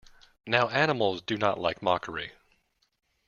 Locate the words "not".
1.37-1.59